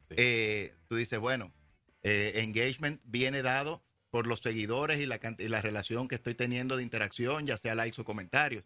[0.10, 1.54] eh, tú dices, bueno,
[2.04, 6.78] eh, engagement viene dado por los seguidores y la, y la relación que estoy teniendo
[6.78, 8.66] de interacción, ya sea likes o comentarios.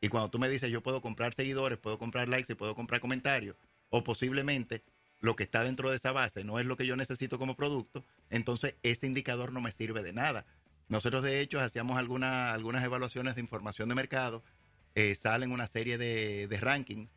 [0.00, 3.00] Y cuando tú me dices, yo puedo comprar seguidores, puedo comprar likes y puedo comprar
[3.00, 3.56] comentarios,
[3.88, 4.82] o posiblemente
[5.20, 8.04] lo que está dentro de esa base no es lo que yo necesito como producto,
[8.30, 10.46] entonces ese indicador no me sirve de nada.
[10.88, 14.42] Nosotros de hecho hacíamos alguna, algunas evaluaciones de información de mercado,
[14.94, 17.10] eh, salen una serie de, de rankings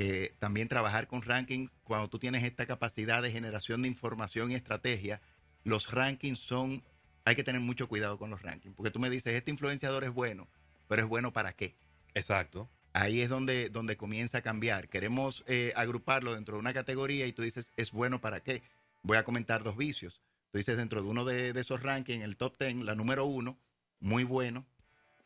[0.00, 4.54] que también trabajar con rankings, cuando tú tienes esta capacidad de generación de información y
[4.54, 5.20] estrategia,
[5.62, 6.82] los rankings son,
[7.26, 10.10] hay que tener mucho cuidado con los rankings, porque tú me dices, este influenciador es
[10.10, 10.48] bueno,
[10.88, 11.76] pero es bueno para qué.
[12.14, 12.70] Exacto.
[12.94, 14.88] Ahí es donde, donde comienza a cambiar.
[14.88, 18.62] Queremos eh, agruparlo dentro de una categoría y tú dices, ¿es bueno para qué?
[19.02, 20.22] Voy a comentar dos vicios.
[20.50, 23.58] Tú dices, dentro de uno de, de esos rankings, el top 10, la número uno,
[23.98, 24.64] muy bueno,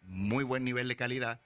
[0.00, 1.40] muy buen nivel de calidad,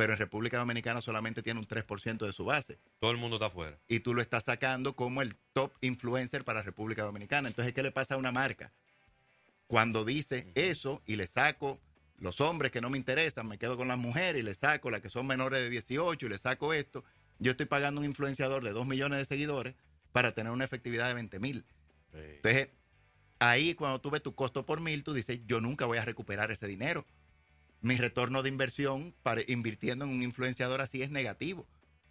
[0.00, 2.78] pero en República Dominicana solamente tiene un 3% de su base.
[3.00, 3.78] Todo el mundo está afuera.
[3.86, 7.48] Y tú lo estás sacando como el top influencer para República Dominicana.
[7.48, 8.72] Entonces, ¿qué le pasa a una marca?
[9.66, 11.78] Cuando dice eso y le saco
[12.16, 15.02] los hombres que no me interesan, me quedo con las mujeres y le saco las
[15.02, 17.04] que son menores de 18 y le saco esto,
[17.38, 19.74] yo estoy pagando un influenciador de 2 millones de seguidores
[20.12, 21.66] para tener una efectividad de 20 mil.
[22.14, 22.70] Entonces,
[23.38, 26.50] ahí cuando tú ves tu costo por mil, tú dices, yo nunca voy a recuperar
[26.50, 27.04] ese dinero
[27.80, 31.66] mi retorno de inversión para, invirtiendo en un influenciador así es negativo.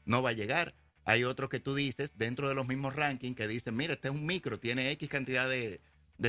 [0.06, 0.74] No va a llegar.
[1.06, 4.14] Hay otros que tú dices dentro de los mismos rankings que dicen, mira, este es
[4.14, 5.82] un micro, tiene X cantidad de,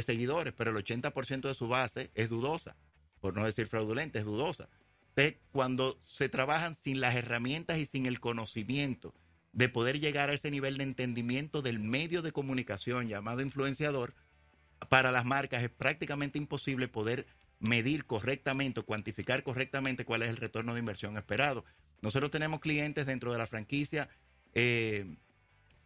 [0.02, 2.76] seguidores, pero el 80% de su base es dudosa,
[3.20, 4.68] por no decir fraudulenta, es dudosa.
[5.10, 9.14] Entonces, cuando se trabajan sin las herramientas y sin el conocimiento
[9.52, 14.14] de poder llegar a ese nivel de entendimiento del medio de comunicación llamado influenciador,
[14.88, 17.26] para las marcas es prácticamente imposible poder
[17.60, 21.64] medir correctamente o cuantificar correctamente cuál es el retorno de inversión esperado.
[22.02, 24.08] Nosotros tenemos clientes dentro de la franquicia
[24.54, 25.16] eh,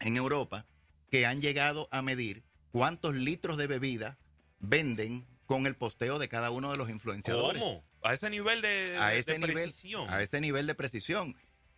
[0.00, 0.66] en Europa
[1.10, 4.18] que han llegado a medir cuántos litros de bebida
[4.60, 7.62] venden con el posteo de cada uno de los influenciadores.
[7.62, 7.84] ¿Cómo?
[8.04, 10.08] a ese nivel de, a ese nivel, precisión.
[10.10, 11.34] A ese nivel de precisión.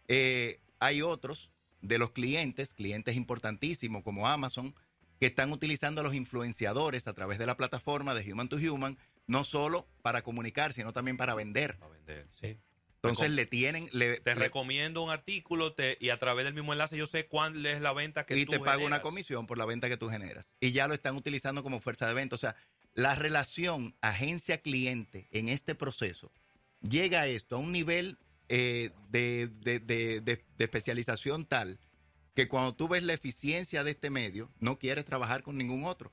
[0.08, 4.74] Eh, hay otros de los clientes, clientes importantísimos como Amazon,
[5.20, 8.98] que están utilizando a los influenciadores a través de la plataforma de Human to Human,
[9.26, 11.76] no solo para comunicar, sino también para vender.
[11.78, 12.28] Para vender.
[12.40, 12.58] Sí.
[13.02, 13.88] Entonces le tienen...
[13.92, 17.26] Le, Te le- recomiendo un artículo te- y a través del mismo enlace yo sé
[17.26, 19.00] cuál es la venta que y tú te paga una generas.
[19.02, 20.54] comisión por la venta que tú generas.
[20.60, 22.34] Y ya lo están utilizando como fuerza de venta.
[22.34, 22.56] O sea,
[22.94, 26.30] la relación agencia-cliente en este proceso
[26.80, 31.78] llega a esto, a un nivel eh, de, de- de- de- de especialización tal
[32.34, 36.12] que cuando tú ves la eficiencia de este medio, no quieres trabajar con ningún otro.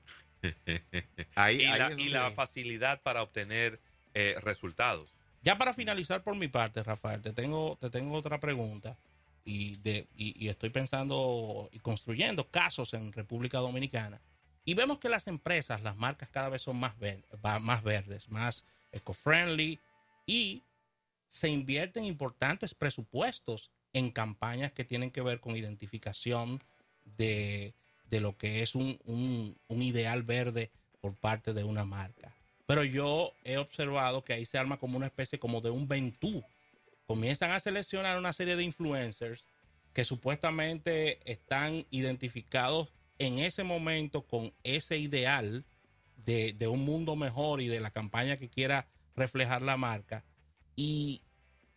[1.34, 1.90] Ahí, y ahí la,
[2.30, 3.80] y facilidad para obtener
[4.14, 5.14] eh, resultados.
[5.42, 8.96] Ya para finalizar por mi parte, Rafael, te tengo, te tengo otra pregunta
[9.44, 14.20] y, de, y, y estoy pensando y construyendo casos en República Dominicana
[14.64, 17.24] y vemos que las empresas, las marcas cada vez son más, ver-
[17.60, 19.78] más verdes, más eco-friendly
[20.24, 20.62] y
[21.28, 26.62] se invierten importantes presupuestos en campañas que tienen que ver con identificación
[27.04, 27.74] de,
[28.10, 32.34] de lo que es un, un- ideal verde por parte de una marca.
[32.66, 36.42] Pero yo he observado que ahí se arma como una especie como de un ventú.
[37.06, 39.46] Comienzan a seleccionar una serie de influencers
[39.92, 42.88] que supuestamente están identificados
[43.18, 45.64] en ese momento con ese ideal
[46.16, 50.24] de, de un mundo mejor y de la campaña que quiera reflejar la marca.
[50.74, 51.20] Y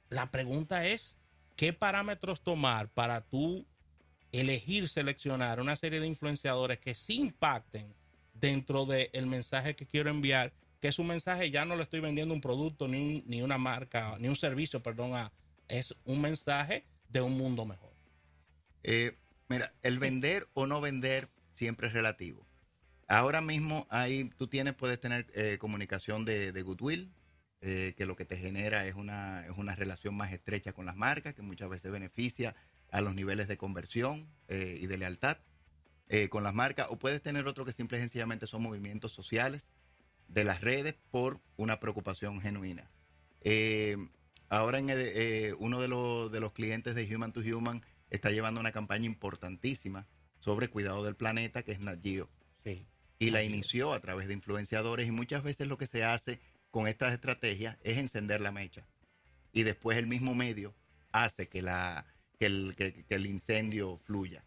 [0.09, 1.17] la pregunta es,
[1.55, 3.65] ¿qué parámetros tomar para tú
[4.31, 7.93] elegir, seleccionar una serie de influenciadores que sí impacten
[8.33, 12.33] dentro del mensaje que quiero enviar, que es un mensaje, ya no le estoy vendiendo
[12.33, 15.29] un producto, ni, un- ni una marca, ni un servicio, perdón,
[15.67, 17.91] es un mensaje de un mundo mejor.
[18.83, 19.17] Eh,
[19.49, 22.45] mira, el vender o no vender siempre es relativo.
[23.07, 27.09] Ahora mismo ahí tú tienes, puedes tener eh, comunicación de, de goodwill,
[27.61, 30.95] eh, que lo que te genera es una, es una relación más estrecha con las
[30.95, 32.55] marcas, que muchas veces beneficia
[32.91, 35.37] a los niveles de conversión eh, y de lealtad
[36.09, 36.87] eh, con las marcas.
[36.89, 39.67] O puedes tener otro que simple y sencillamente son movimientos sociales
[40.27, 42.89] de las redes por una preocupación genuina.
[43.41, 43.97] Eh,
[44.49, 48.59] ahora en el- uno de los, de los clientes de Human to Human está llevando
[48.61, 50.07] una campaña importantísima
[50.39, 52.29] sobre cuidado del planeta, que es Nat Geo.
[52.63, 52.85] Sí.
[53.19, 56.39] Y la inició a través de influenciadores y muchas veces lo que se hace
[56.71, 58.85] con estas estrategias es encender la mecha.
[59.51, 60.75] Y después el mismo medio
[61.11, 62.05] hace que, la,
[62.39, 64.43] que, el, que- que el incendio fluya.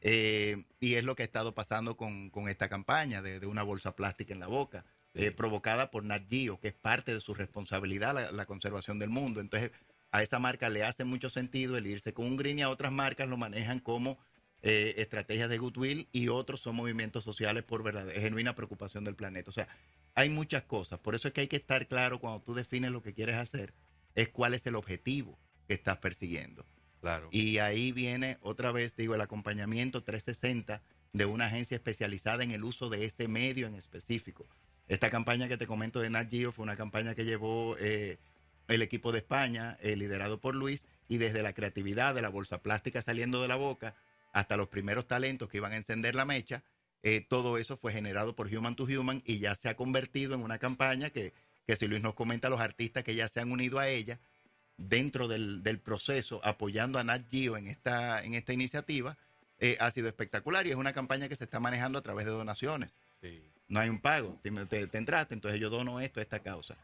[0.00, 3.62] Eh, y es lo que ha estado pasando con, con esta campaña de, de una
[3.62, 7.34] bolsa plástica en la boca, eh, provocada por Nat Geo, que es parte de su
[7.34, 9.40] responsabilidad la, la conservación del mundo.
[9.40, 9.70] Entonces,
[10.10, 12.92] a esa marca le hace mucho sentido el irse con un green y a otras
[12.92, 14.18] marcas lo manejan como
[14.62, 19.50] eh, estrategias de goodwill y otros son movimientos sociales por verdad, genuina preocupación del planeta.
[19.50, 19.68] O sea,
[20.14, 20.98] hay muchas cosas.
[21.00, 23.74] Por eso es que hay que estar claro cuando tú defines lo que quieres hacer,
[24.14, 26.66] es cuál es el objetivo que estás persiguiendo.
[27.30, 32.64] Y ahí viene otra vez, digo, el acompañamiento 360 de una agencia especializada en el
[32.64, 34.46] uso de ese medio en específico.
[34.88, 38.18] Esta campaña que te comento de Nat Geo fue una campaña que llevó eh,
[38.68, 42.62] el equipo de España, eh, liderado por Luis, y desde la creatividad de la bolsa
[42.62, 43.94] plástica saliendo de la boca
[44.32, 46.62] hasta los primeros talentos que iban a encender la mecha,
[47.02, 50.42] eh, todo eso fue generado por Human to Human y ya se ha convertido en
[50.42, 51.34] una campaña que,
[51.66, 54.20] que si Luis nos comenta, los artistas que ya se han unido a ella,
[54.88, 59.16] dentro del, del proceso apoyando a Nat Geo en esta, en esta iniciativa
[59.58, 62.32] eh, ha sido espectacular y es una campaña que se está manejando a través de
[62.32, 62.92] donaciones.
[63.20, 63.40] Sí.
[63.68, 66.76] No hay un pago, te, te- te entraste, entonces yo dono esto a esta causa.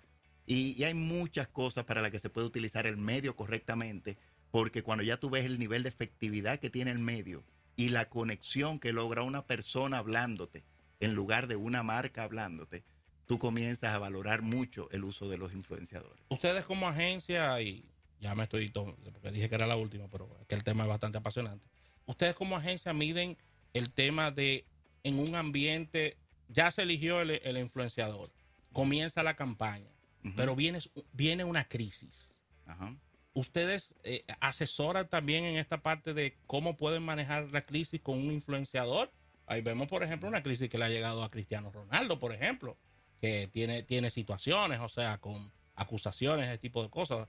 [0.46, 4.16] Y, y hay muchas cosas para las que se puede utilizar el medio correctamente,
[4.50, 7.44] porque cuando ya tú ves el nivel de efectividad que tiene el medio
[7.76, 10.64] y la conexión que logra una persona hablándote
[11.00, 12.82] en lugar de una marca hablándote,
[13.28, 16.24] tú comienzas a valorar mucho el uso de los influenciadores.
[16.30, 17.84] Ustedes como agencia, y
[18.20, 20.82] ya me estoy, to- porque dije que era la última, pero es que el tema
[20.84, 21.64] es bastante apasionante.
[22.06, 23.36] Ustedes como agencia miden
[23.74, 24.64] el tema de
[25.04, 26.16] en un ambiente,
[26.48, 28.32] ya se eligió el, el influenciador,
[28.72, 29.90] comienza la campaña,
[30.34, 30.80] pero viene,
[31.12, 32.34] viene una crisis.
[32.66, 32.96] Ajá.
[33.34, 38.32] ¿Ustedes eh, asesoran también en esta parte de cómo pueden manejar la crisis con un
[38.32, 39.12] influenciador?
[39.46, 42.76] Ahí vemos, por ejemplo, una crisis que le ha llegado a Cristiano Ronaldo, por ejemplo,
[43.20, 47.28] que tiene, tiene situaciones, o sea, con acusaciones, ese tipo de cosas.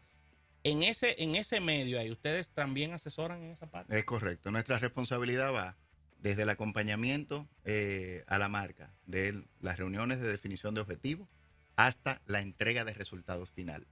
[0.63, 3.97] En ese, en ese medio ahí, ¿ustedes también asesoran en esa parte?
[3.97, 4.51] Es correcto.
[4.51, 5.77] Nuestra responsabilidad va
[6.21, 11.29] desde el acompañamiento eh, a la marca, de las reuniones de definición de objetivos
[11.77, 13.87] hasta la entrega de resultados final,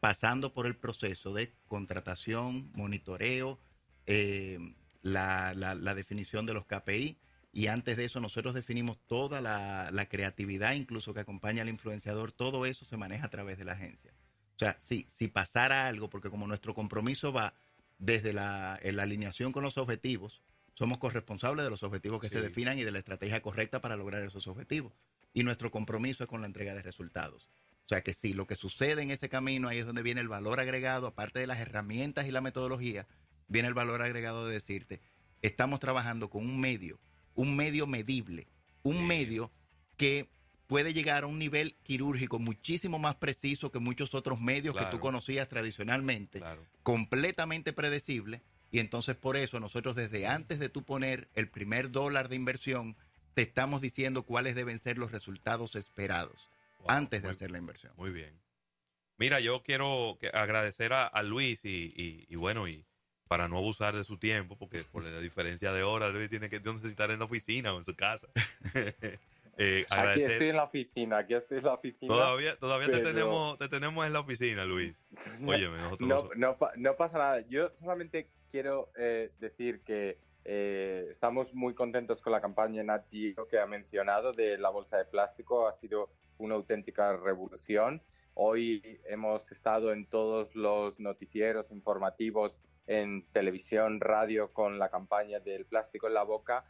[0.00, 3.60] pasando por el proceso de contratación, monitoreo,
[4.06, 4.58] eh,
[5.02, 7.16] la, la- la definición de los KPI
[7.52, 12.32] y antes de eso nosotros definimos toda la, la creatividad incluso que acompaña al influenciador,
[12.32, 14.12] todo eso se maneja a través de la agencia.
[14.54, 17.54] O sea, si, si pasara algo, porque como nuestro compromiso va
[17.98, 20.42] desde la, la alineación con los objetivos,
[20.74, 24.22] somos corresponsables de los objetivos que se definan y de la estrategia correcta para lograr
[24.22, 24.92] esos objetivos.
[25.32, 27.48] Y nuestro compromiso es con la entrega de resultados.
[27.84, 30.28] O sea que si lo que sucede en ese camino, ahí es donde viene el
[30.28, 33.06] valor agregado, aparte de las herramientas y la metodología,
[33.48, 35.00] viene el valor agregado de decirte,
[35.40, 37.00] estamos trabajando con un medio,
[37.38, 38.48] un medio medible,
[38.82, 39.52] un medio
[39.96, 40.28] que
[40.66, 44.98] puede llegar a un nivel quirúrgico muchísimo más preciso que muchos otros medios que tú
[44.98, 46.42] conocías tradicionalmente,
[46.82, 48.42] completamente predecible.
[48.72, 52.96] Y entonces por eso nosotros desde antes de tú poner el primer dólar de inversión,
[53.34, 56.50] te estamos diciendo cuáles deben ser los resultados esperados
[56.88, 57.92] antes de hacer la inversión.
[57.96, 58.34] Muy bien.
[59.16, 62.84] Mira, yo quiero agradecer a, Luis y, bueno, y
[63.28, 66.60] para no abusar de su tiempo, porque por la diferencia de horas, Luis tiene que
[66.60, 68.26] necesitar en la oficina o en su casa.
[69.60, 72.14] Eh, aquí estoy en la oficina, aquí estoy en la oficina.
[72.14, 74.94] Todavía, todavía te, tenemos, te tenemos en la oficina, Luis.
[75.44, 77.40] Óyeme, nosotros no, no, no, pasa nada.
[77.48, 83.08] Yo solamente quiero eh, decir que eh, estamos muy contentos con la campaña Nat
[83.50, 85.66] que ha mencionado de la bolsa de plástico.
[85.66, 86.08] Ha sido
[86.38, 88.00] una auténtica revolución.
[88.34, 95.66] Hoy hemos estado en todos los noticieros informativos, en televisión, radio, con la campaña del
[95.66, 96.64] plástico en la boca.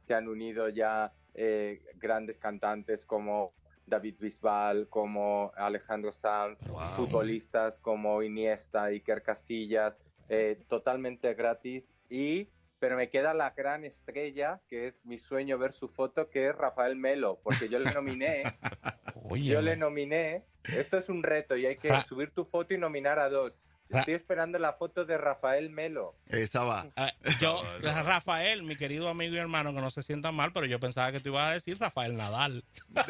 [0.00, 3.52] Se han unido ya eh, grandes cantantes como
[3.84, 6.58] David Bisbal, como Alejandro Sanz,
[6.96, 9.98] futbolistas como Iniesta, Iker Casillas,
[10.28, 11.92] eh, totalmente gratis.
[12.08, 12.48] Y
[12.78, 16.54] pero me queda la gran estrella que es mi sueño ver su foto que es
[16.54, 18.44] Rafael Melo porque yo le nominé.
[19.42, 20.44] Yo le nominé.
[20.64, 23.54] Esto es un reto y hay que subir tu foto y nominar a dos
[23.88, 26.14] Estoy esperando la foto de Rafael Melo.
[26.28, 26.86] Esa va.
[26.96, 30.78] Ah, yo, Rafael, mi querido amigo y hermano, que no se sienta mal, pero yo
[30.78, 32.64] pensaba que tú ibas a decir Rafael Nadal.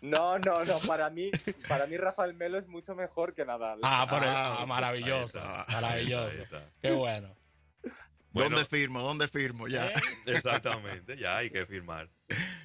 [0.00, 0.78] No, no, no.
[0.80, 1.30] Para mí,
[1.66, 3.80] para mí Rafael Melo es mucho mejor que Nadal.
[3.82, 5.38] Ah, ah, maravilloso.
[5.68, 6.60] Maravilloso.
[6.80, 7.37] Qué bueno.
[8.32, 9.00] ¿Dónde firmo?
[9.00, 9.68] ¿Dónde firmo?
[9.68, 9.88] Ya.
[9.88, 9.94] ¿Eh?
[10.26, 12.08] Exactamente, ya hay que firmar.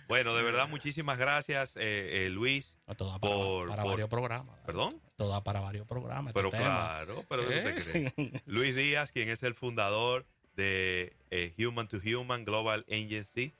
[0.07, 2.75] Bueno, de verdad, muchísimas gracias, eh, eh, Luis.
[2.85, 4.59] para, por, para varios programas.
[4.65, 5.01] ¿Perdón?
[5.15, 6.31] Toda para varios programas.
[6.35, 7.43] Este pero claro, pero
[8.45, 11.15] Luis Díaz, quien es el fundador de
[11.57, 13.53] Human to Human Global Agency,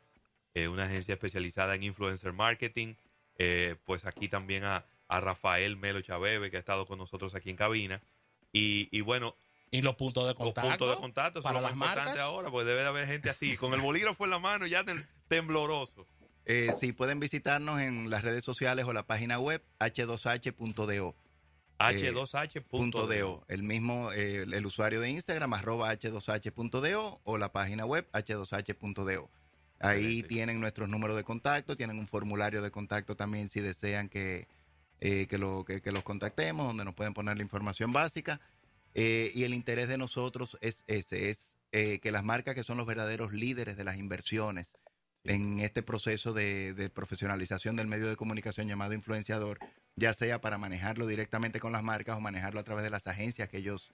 [0.55, 2.95] una agencia especializada en influencer marketing.
[3.85, 8.01] pues aquí también a, Rafael Melo Chavebe, que ha estado con nosotros aquí en cabina.
[8.51, 9.35] Y, y bueno,
[9.73, 10.61] y los puntos de contacto.
[10.61, 12.17] Los puntos de contacto para las marcas.
[12.19, 14.85] ahora, porque debe de haber gente así, con el bolígrafo en la mano ya
[15.27, 16.05] tembloroso.
[16.45, 21.15] Eh, sí, pueden visitarnos en las redes sociales o la página web h2h.do.
[21.79, 23.45] H2H.do.
[23.47, 29.29] el mismo, eh, el usuario de Instagram, arroba H2H.do o la página web H2H.do.
[29.79, 34.47] Ahí tienen nuestros números de contacto, tienen un formulario de contacto también si desean que,
[35.01, 38.39] eh, que, lo, que, que los contactemos, donde nos pueden poner la información básica.
[38.93, 42.77] Eh, y el interés de nosotros es ese, es eh, que las marcas que son
[42.77, 44.77] los verdaderos líderes de las inversiones
[45.23, 49.57] en este proceso de, profesionalización del medio de comunicación llamado influenciador,
[49.95, 53.47] ya sea para manejarlo directamente con las marcas o manejarlo a través de las agencias
[53.47, 53.93] que ellos,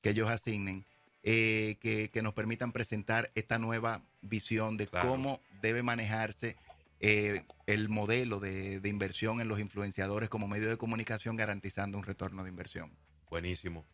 [0.00, 0.84] que ellos asignen,
[1.22, 6.56] eh, que, nos permitan presentar esta nueva visión de cómo debe manejarse
[7.00, 12.42] el modelo de, de inversión en los influenciadores como medio de comunicación garantizando un retorno
[12.42, 12.90] de inversión.
[13.30, 13.84] Buenísimo.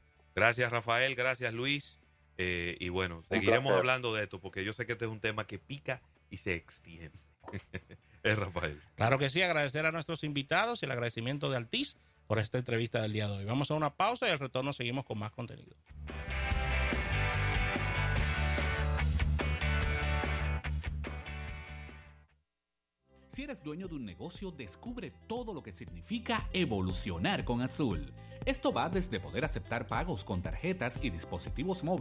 [0.41, 1.15] Gracias, Rafael.
[1.17, 1.99] Gracias, Luis.
[2.39, 5.47] Eh, y bueno, seguiremos hablando de esto porque yo sé que este es un tema
[5.47, 7.19] que pica y se extiende.
[8.23, 8.81] es Rafael.
[8.95, 13.03] Claro que sí, agradecer a nuestros invitados y el agradecimiento de Altiz por esta entrevista
[13.03, 13.45] del día de hoy.
[13.45, 15.77] Vamos a una pausa y al retorno seguimos con más contenido.
[23.31, 28.13] Si eres dueño de un negocio, descubre todo lo que significa evolucionar con Azul.
[28.45, 32.01] Esto va desde poder aceptar pagos con tarjetas y dispositivos móviles